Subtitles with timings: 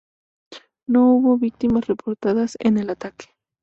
[0.87, 3.27] No hubo víctimas reportadas en el ataque.